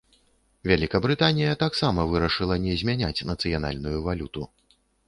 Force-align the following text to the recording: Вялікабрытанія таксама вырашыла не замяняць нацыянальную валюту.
Вялікабрытанія 0.69 1.53
таксама 1.65 2.07
вырашыла 2.15 2.59
не 2.67 2.73
замяняць 2.81 3.25
нацыянальную 3.35 3.97
валюту. 4.11 4.53